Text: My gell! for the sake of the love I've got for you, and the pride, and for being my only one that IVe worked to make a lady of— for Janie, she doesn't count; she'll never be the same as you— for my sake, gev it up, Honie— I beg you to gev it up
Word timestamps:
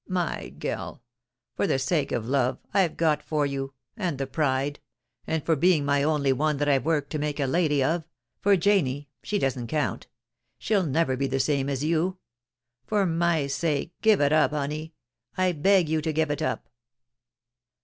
My 0.07 0.51
gell! 0.57 1.03
for 1.55 1.67
the 1.67 1.77
sake 1.77 2.11
of 2.11 2.23
the 2.25 2.31
love 2.31 2.57
I've 2.73 2.97
got 2.97 3.21
for 3.21 3.45
you, 3.45 3.75
and 3.95 4.17
the 4.17 4.25
pride, 4.25 4.79
and 5.27 5.45
for 5.45 5.55
being 5.55 5.85
my 5.85 6.01
only 6.01 6.33
one 6.33 6.57
that 6.57 6.67
IVe 6.67 6.83
worked 6.83 7.11
to 7.11 7.19
make 7.19 7.39
a 7.39 7.45
lady 7.45 7.83
of— 7.83 8.03
for 8.41 8.57
Janie, 8.57 9.09
she 9.21 9.37
doesn't 9.37 9.67
count; 9.67 10.07
she'll 10.57 10.87
never 10.87 11.15
be 11.15 11.27
the 11.27 11.39
same 11.39 11.69
as 11.69 11.83
you— 11.83 12.17
for 12.87 13.05
my 13.05 13.45
sake, 13.45 13.93
gev 14.01 14.21
it 14.21 14.33
up, 14.33 14.49
Honie— 14.53 14.95
I 15.37 15.51
beg 15.51 15.87
you 15.87 16.01
to 16.01 16.11
gev 16.11 16.31
it 16.31 16.41
up 16.41 16.67